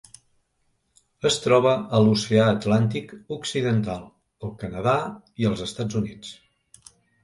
Es 1.31 1.37
troba 1.43 1.73
a 1.99 2.01
l'Oceà 2.07 2.49
Atlàntic 2.55 3.15
occidental: 3.39 4.03
el 4.51 4.59
Canadà 4.67 4.99
i 5.45 5.53
els 5.55 5.67
Estats 5.71 6.05
Units. 6.05 6.39